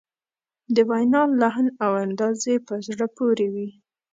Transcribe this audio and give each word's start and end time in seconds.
د 0.75 0.77
وینا 0.89 1.21
لحن 1.41 1.65
او 1.83 1.91
انداز 2.05 2.39
یې 2.49 2.55
په 2.67 2.73
زړه 2.87 3.05
پورې 3.17 3.47
وي. 3.53 3.69